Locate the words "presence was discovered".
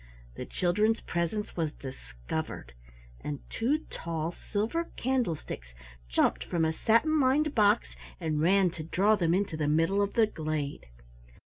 0.99-2.73